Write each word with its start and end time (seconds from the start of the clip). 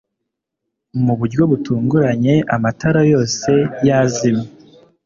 mu 1.03 1.13
buryo 1.19 1.41
butunguranye, 1.51 2.35
amatara 2.55 3.01
yose 3.13 3.51
yazimye 3.87 4.47